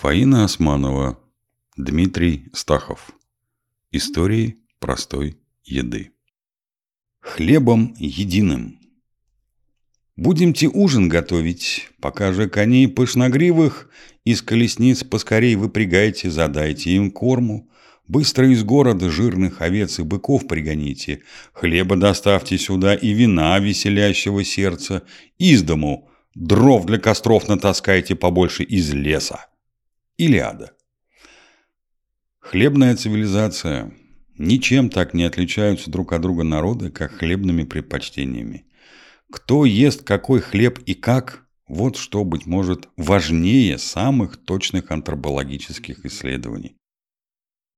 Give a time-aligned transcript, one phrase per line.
[0.00, 1.18] Фаина Османова,
[1.76, 3.10] Дмитрий Стахов.
[3.90, 6.12] Истории простой еды.
[7.18, 8.78] Хлебом единым.
[10.14, 13.90] Будемте ужин готовить, пока же коней пышногривых
[14.22, 17.68] из колесниц поскорей выпрягайте, задайте им корму,
[18.06, 25.02] Быстро из города жирных овец и быков пригоните, хлеба доставьте сюда и вина веселящего сердца,
[25.38, 29.48] из дому дров для костров натаскайте побольше из леса.
[30.18, 30.72] Илиада.
[32.40, 33.94] Хлебная цивилизация.
[34.36, 38.66] Ничем так не отличаются друг от друга народы, как хлебными предпочтениями.
[39.30, 46.74] Кто ест какой хлеб и как, вот что, быть может, важнее самых точных антропологических исследований.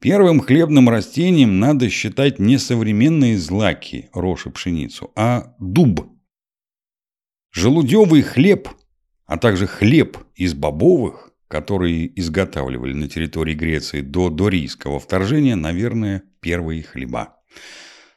[0.00, 6.08] Первым хлебным растением надо считать не современные злаки, рожь и пшеницу, а дуб.
[7.52, 8.70] Желудевый хлеб,
[9.24, 16.82] а также хлеб из бобовых которые изготавливали на территории Греции до дорийского вторжения, наверное, первые
[16.82, 17.36] хлеба.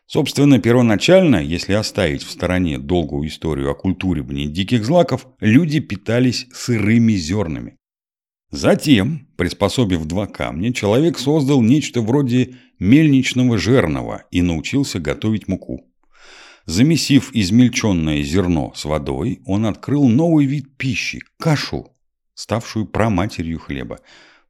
[0.08, 7.14] Собственно, первоначально, если оставить в стороне долгую историю о культуривании диких злаков, люди питались сырыми
[7.14, 7.76] зернами.
[8.50, 15.86] Затем, приспособив два камня, человек создал нечто вроде мельничного жернова и научился готовить муку.
[16.66, 21.94] Замесив измельченное зерно с водой, он открыл новый вид пищи– кашу,
[22.38, 24.00] ставшую праматерью хлеба.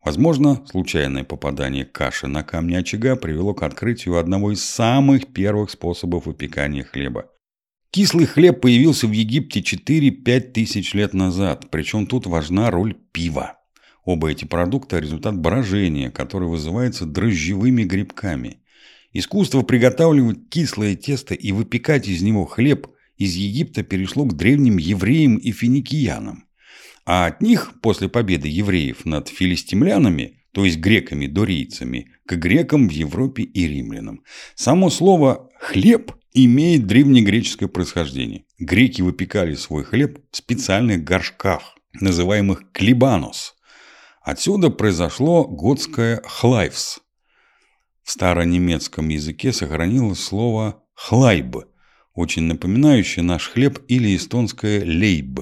[0.03, 6.25] Возможно, случайное попадание каши на камни очага привело к открытию одного из самых первых способов
[6.25, 7.31] выпекания хлеба.
[7.89, 13.57] Кислый хлеб появился в Египте 4-5 тысяч лет назад, причем тут важна роль пива.
[14.03, 18.61] Оба эти продукта– результат брожения, которое вызывается дрожжевыми грибками.
[19.13, 25.37] Искусство приготавливать кислое тесто и выпекать из него хлеб из Египта перешло к древним евреям
[25.37, 26.46] и финикиянам.
[27.09, 33.43] А от них, после победы евреев над филистимлянами, то есть греками-дорийцами, к грекам в Европе
[33.43, 34.25] и римлянам.
[34.55, 38.43] Само слово «хлеб» имеет древнегреческое происхождение.
[38.59, 43.55] Греки выпекали свой хлеб в специальных горшках, называемых клибанос.
[44.21, 46.99] Отсюда произошло готское «хлайвс».
[48.03, 51.55] В старонемецком языке сохранилось слово «хлайб»,
[52.13, 55.39] очень напоминающее наш хлеб или эстонское «лейб»,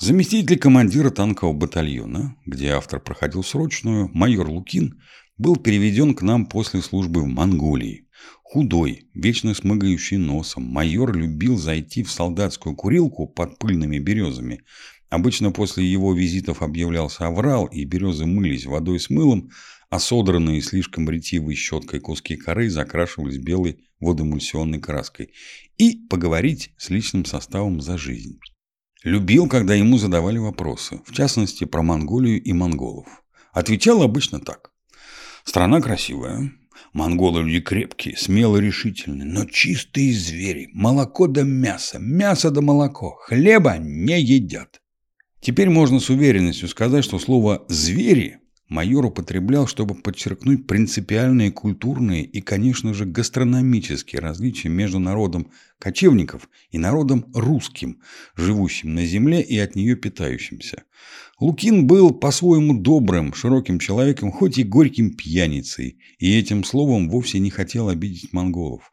[0.00, 4.98] Заместитель командира танкового батальона, где автор проходил срочную, майор Лукин,
[5.36, 8.08] был переведен к нам после службы в Монголии.
[8.42, 14.62] Худой, вечно смыгающий носом, майор любил зайти в солдатскую курилку под пыльными березами.
[15.10, 19.50] Обычно после его визитов объявлялся аврал, и березы мылись водой с мылом,
[19.90, 25.34] а содранные слишком ретивой щеткой куски коры закрашивались белой водоэмульсионной краской.
[25.76, 28.38] И поговорить с личным составом за жизнь.
[29.02, 33.06] Любил, когда ему задавали вопросы, в частности, про Монголию и монголов.
[33.52, 34.72] Отвечал обычно так.
[35.44, 36.52] Страна красивая,
[36.92, 43.78] монголы люди крепкие, смелые, решительные, но чистые звери, молоко да мясо, мясо да молоко, хлеба
[43.78, 44.82] не едят.
[45.40, 48.39] Теперь можно с уверенностью сказать, что слово «звери»
[48.70, 56.78] майор употреблял, чтобы подчеркнуть принципиальные культурные и, конечно же, гастрономические различия между народом кочевников и
[56.78, 58.00] народом русским,
[58.36, 60.84] живущим на земле и от нее питающимся.
[61.40, 67.50] Лукин был по-своему добрым, широким человеком, хоть и горьким пьяницей, и этим словом вовсе не
[67.50, 68.92] хотел обидеть монголов.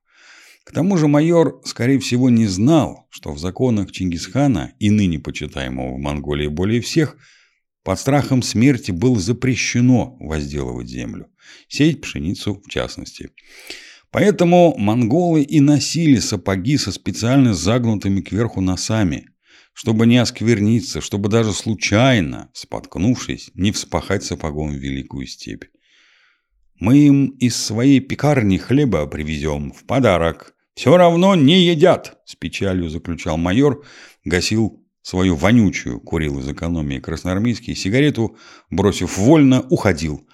[0.63, 5.95] К тому же майор, скорее всего, не знал, что в законах Чингисхана и ныне почитаемого
[5.95, 7.15] в Монголии более всех–
[7.87, 11.29] под страхом смерти было запрещено возделывать землю,
[11.69, 13.29] сеять пшеницу в частности.
[14.11, 19.29] Поэтому монголы и носили сапоги со специально загнутыми кверху носами,
[19.71, 25.63] чтобы не оскверниться, чтобы даже случайно, споткнувшись, не вспахать сапогом в великую степь.
[26.81, 30.55] Мы им из своей пекарни хлеба привезем в подарок.
[30.75, 33.85] Все равно не едят, с печалью заключал майор,
[34.25, 38.35] гасил свою вонючую, курил из экономии красноармейский, сигарету,
[38.69, 40.27] бросив вольно, уходил.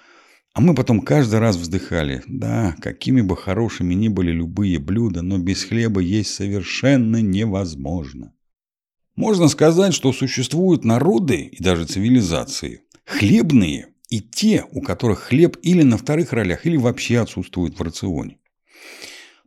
[0.52, 2.24] А мы потом каждый раз вздыхали.
[2.26, 8.34] Да, какими бы хорошими ни были любые блюда, но без хлеба есть совершенно невозможно.
[9.14, 15.84] Можно сказать, что существуют народы и даже цивилизации, хлебные и те, у которых хлеб или
[15.84, 18.38] на вторых ролях, или вообще отсутствует в рационе.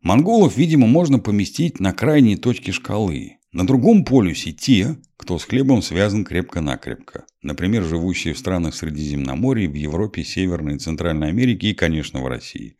[0.02, 3.38] Монголов, видимо, можно поместить на крайней точке шкалы.
[3.58, 7.26] На другом полюсе те, кто с хлебом связан крепко-накрепко.
[7.42, 12.78] Например, живущие в странах Средиземноморья, в Европе, Северной и Центральной Америке и, конечно, в России.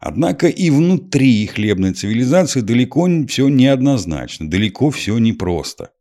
[0.00, 5.92] Однако и внутри хлебной цивилизации далеко все неоднозначно, далеко все непросто.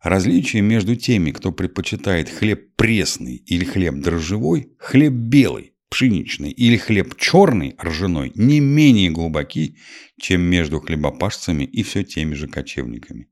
[0.00, 7.16] Различие между теми, кто предпочитает хлеб пресный или хлеб дрожжевой, хлеб белый, пшеничный или хлеб
[7.18, 9.76] черный, ржаной, не менее глубоки,
[10.18, 13.28] чем между хлебопашцами и все теми же кочевниками.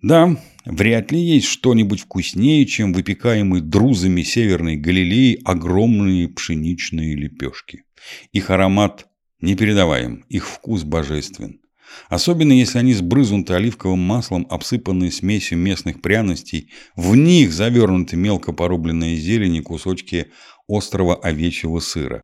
[0.00, 7.84] Да, вряд ли есть что-нибудь вкуснее, чем выпекаемые друзами Северной Галилеи огромные пшеничные лепешки.
[8.32, 9.06] Их аромат
[9.42, 11.60] непередаваем, их вкус божествен.
[12.08, 19.16] Особенно если они сбрызнуты оливковым маслом, обсыпанные смесью местных пряностей, в них завернуты мелко порубленные
[19.16, 20.28] зелени кусочки
[20.70, 22.22] острого овечьего сыра.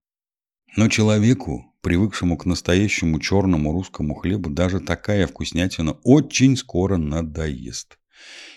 [0.76, 7.98] Но человеку, привыкшему к настоящему черному русскому хлебу, даже такая вкуснятина очень скоро надоест.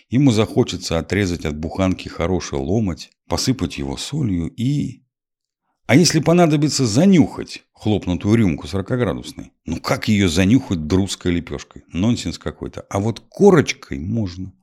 [0.09, 5.03] Ему захочется отрезать от буханки хороший ломоть, посыпать его солью и...
[5.85, 9.53] А если понадобится занюхать хлопнутую рюмку 40-градусной?
[9.65, 11.83] Ну как ее занюхать друзской лепешкой?
[11.93, 12.81] Нонсенс какой-то.
[12.89, 14.53] А вот корочкой можно.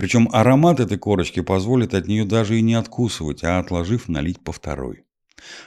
[0.00, 4.50] Причем аромат этой корочки позволит от нее даже и не откусывать, а отложив налить по
[4.50, 5.04] второй.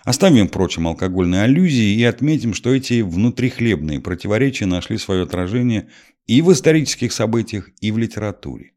[0.03, 5.89] Оставим, впрочем, алкогольные аллюзии и отметим, что эти внутрихлебные противоречия нашли свое отражение
[6.25, 8.71] и в исторических событиях, и в литературе.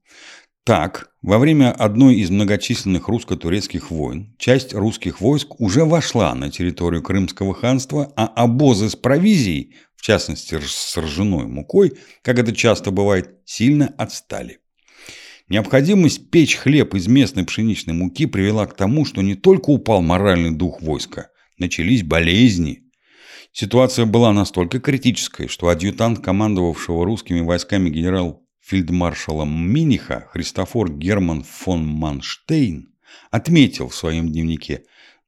[0.63, 7.03] Так, во время одной из многочисленных русско-турецких войн часть русских войск уже вошла на территорию
[7.03, 13.39] Крымского ханства, а обозы с провизией, в частности с ржаной мукой, как это часто бывает,
[13.47, 14.59] сильно отстали.
[15.49, 20.51] Необходимость печь хлеб из местной пшеничной муки привела к тому, что не только упал моральный
[20.51, 22.83] дух войска, начались болезни.
[23.53, 31.87] Ситуация была настолько критической, что адъютант командовавшего русскими войсками генерал фельдмаршалом Миниха Христофор Герман фон
[31.87, 32.89] Манштейн
[33.31, 34.83] отметил в своем дневнике,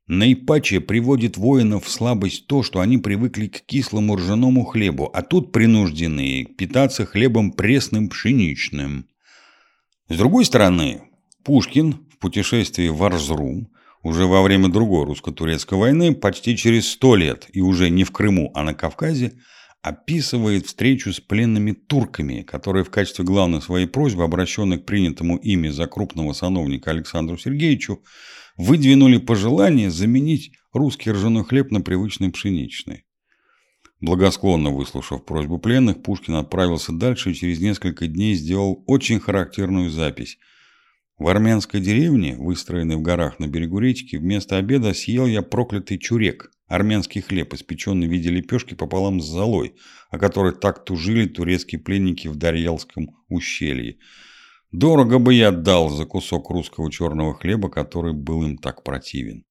[0.08, 5.52] наипаче приводит воинов в слабость то, что они привыкли к кислому ржаному хлебу, а тут
[5.52, 9.06] принуждены питаться хлебом пресным пшеничным.
[10.08, 11.02] С другой стороны,
[11.44, 13.68] Пушкин в путешествии в Арзрум
[14.02, 18.50] уже во время другой русско-турецкой войны, почти через сто лет и уже не в Крыму,
[18.54, 19.34] а на Кавказе,
[19.82, 25.68] описывает встречу с пленными турками, которые в качестве главной своей просьбы, обращенной к принятому ими
[25.68, 28.02] за крупного сановника Александру Сергеевичу,
[28.56, 33.04] выдвинули пожелание заменить русский ржаной хлеб на привычный пшеничный.
[34.00, 40.38] Благосклонно выслушав просьбу пленных, Пушкин отправился дальше и через несколько дней сделал очень характерную запись.
[41.18, 46.52] В армянской деревне, выстроенной в горах на берегу речки, вместо обеда съел я проклятый чурек,
[46.68, 49.74] армянский хлеб, испеченный в виде лепешки пополам с золой,
[50.10, 53.98] о которой так тужили турецкие пленники в Дарьялском ущелье.
[54.70, 59.44] Дорого бы я отдал за кусок русского черного хлеба, который был им так противен.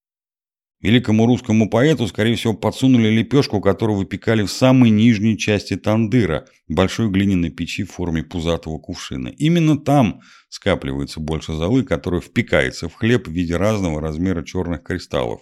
[0.79, 7.09] Великому русскому поэту, скорее всего, подсунули лепешку, которую выпекали в самой нижней части тандыра, большой
[7.09, 9.29] глиняной печи в форме пузатого кувшина.
[9.29, 15.41] Именно там скапливается больше золы, которая впекается в хлеб в виде разного размера черных кристаллов.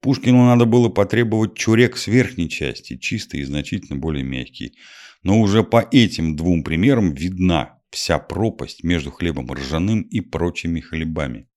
[0.00, 4.78] Пушкину надо было потребовать чурек с верхней части, чистый и значительно более мягкий.
[5.22, 11.48] Но уже по этим двум примерам видна вся пропасть между хлебом ржаным и прочими хлебами.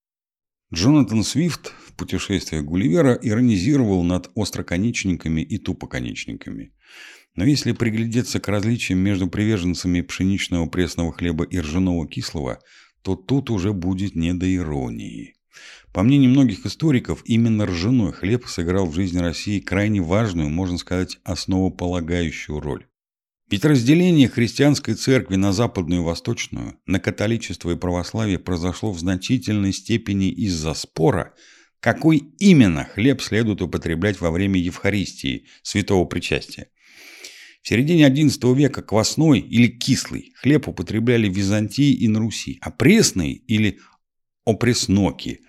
[0.74, 6.74] Джонатан Свифт «Путешествиях Гулливера» иронизировал над остроконечниками и тупоконечниками.
[7.36, 12.58] Но если приглядеться к различиям между приверженцами пшеничного пресного хлеба и ржаного кислого,
[13.04, 15.36] то тут уже будет не до иронии.
[15.94, 21.20] По мнению многих историков, именно ржаной хлеб сыграл в жизни России крайне важную, можно сказать,
[21.24, 22.88] основополагающую роль.
[23.52, 29.72] Ведь разделение христианской церкви на западную и восточную, на католичество и православие произошло в значительной
[29.72, 31.36] степени из-за спора,
[31.82, 36.68] какой именно хлеб следует употреблять во время Евхаристии, святого причастия.
[37.64, 42.72] В середине XI века квасной или кислый хлеб употребляли в Византии и на Руси, а
[42.72, 43.80] пресный или
[44.46, 45.42] опресноки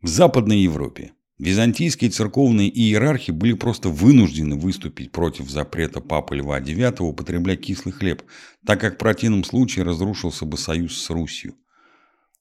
[0.00, 1.12] в Западной Европе.
[1.38, 8.22] Византийские церковные иерархи были просто вынуждены выступить против запрета Папы Льва IX употреблять кислый хлеб,
[8.66, 11.54] так как в противном случае разрушился бы союз с Русью.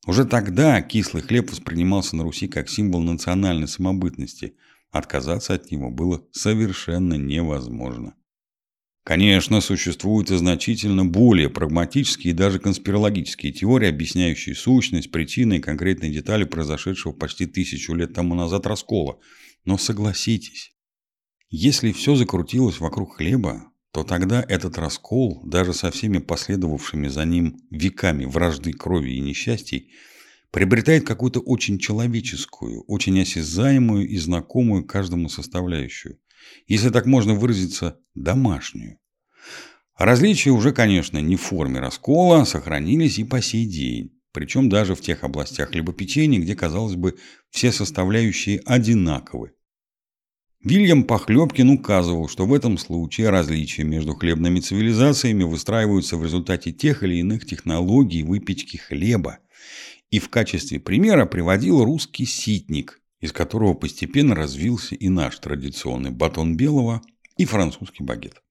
[0.07, 4.55] Уже тогда кислый хлеб воспринимался на Руси как символ национальной самобытности.
[4.91, 8.15] Отказаться от него было совершенно невозможно.
[9.03, 16.11] Конечно, существуют и значительно более прагматические и даже конспирологические теории, объясняющие сущность, причины и конкретные
[16.11, 19.19] детали произошедшего почти тысячу лет тому назад раскола.
[19.65, 20.73] Но согласитесь,
[21.49, 27.57] если все закрутилось вокруг хлеба, то тогда этот раскол, даже со всеми последовавшими за ним
[27.71, 29.91] веками вражды, крови и несчастий,
[30.51, 36.19] приобретает какую-то очень человеческую, очень осязаемую и знакомую каждому составляющую.
[36.67, 38.99] Если так можно выразиться, домашнюю.
[39.97, 44.15] Различия уже, конечно, не в форме раскола, сохранились и по сей день.
[44.31, 47.17] Причем даже в тех областях хлебопечения, где, казалось бы,
[47.49, 49.51] все составляющие одинаковы.
[50.61, 57.01] Вильям Похлебкин указывал, что в этом случае различия между хлебными цивилизациями выстраиваются в результате тех
[57.01, 59.39] или иных технологий выпечки хлеба.
[60.11, 66.57] И в качестве примера приводил русский ситник, из которого постепенно развился и наш традиционный батон
[66.57, 67.01] белого
[67.37, 68.41] и французский багет.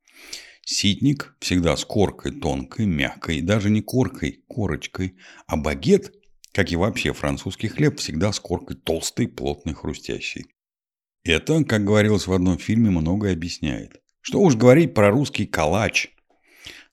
[0.64, 6.14] Ситник всегда с коркой тонкой, мягкой, даже не коркой, корочкой, а багет,
[6.52, 10.46] как и вообще французский хлеб, всегда с коркой толстой, плотной, хрустящей.
[11.24, 14.00] Это, как говорилось в одном фильме, многое объясняет.
[14.20, 16.10] Что уж говорить про русский калач.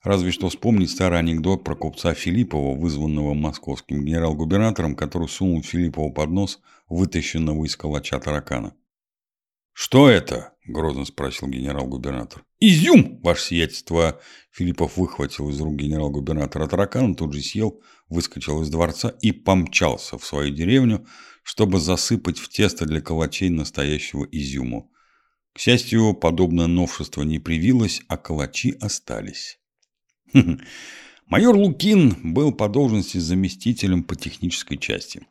[0.03, 6.29] Разве что вспомнить старый анекдот про купца Филиппова, вызванного московским генерал-губернатором, который сунул Филиппову под
[6.29, 8.75] нос вытащенного из калача таракана.
[9.77, 12.45] «Что это?»– грозно спросил генерал-губернатор.
[12.61, 14.21] «Изюм, ваше сиятельство!»
[14.53, 20.25] Филиппов выхватил из рук генерал-губернатора таракана, тут же съел, выскочил из дворца и помчался в
[20.25, 21.05] свою деревню,
[21.43, 24.93] чтобы засыпать в тесто для калачей настоящего изюму.
[25.51, 29.59] К счастью, подобное новшество не привилось, а калачи остались.
[31.25, 35.27] Майор Лукин был по должности заместителем по технической части.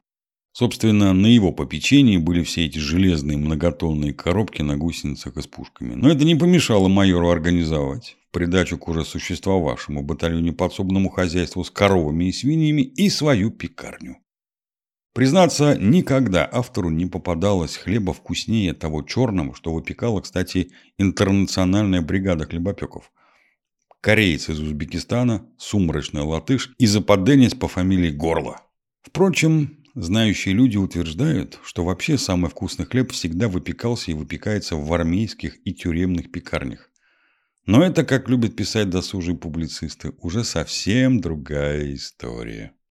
[0.56, 5.94] Собственно, на его попечении были все эти железные многотонные коробки на гусеницах и с пушками.
[5.94, 11.72] Но это не помешало майору организовать, в придачу к уже существовавшему батальоне подсобному хозяйству с
[11.72, 14.18] коровами и свиньями, и свою пекарню.
[15.12, 23.10] Признаться, никогда автору не попадалось хлеба вкуснее того черного, что выпекала, кстати, интернациональная бригада хлебопеков.
[24.00, 28.60] Кореец из Узбекистана, сумрачный латыш и западенец по фамилии Горло.
[29.02, 35.58] Впрочем, Знающие люди утверждают, что вообще самый вкусный хлеб всегда выпекался и выпекается в армейских
[35.64, 36.90] и тюремных пекарнях.
[37.64, 42.73] Но это, как любят писать досужие публицисты, уже совсем другая история.